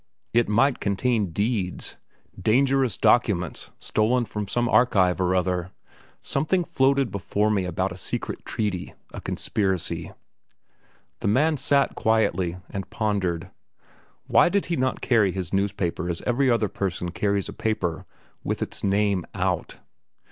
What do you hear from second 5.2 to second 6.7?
or other; something